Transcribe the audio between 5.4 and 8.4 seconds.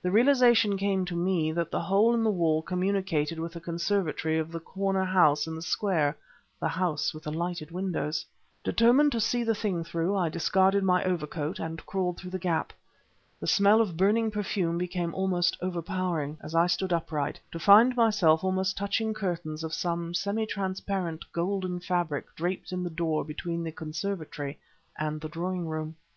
in the square, the house with the lighted windows.